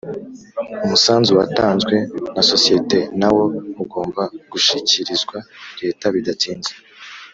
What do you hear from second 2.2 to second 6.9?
nasosiyete nawo ugomba gushikirizwa leta bidatinze